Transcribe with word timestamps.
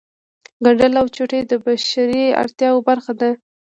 ګنډل 0.63 0.93
او 1.01 1.05
چوټې 1.15 1.39
د 1.45 1.53
بشري 1.65 2.23
اړتیاوو 2.41 2.85
برخه 2.87 3.13
ده 3.19 3.29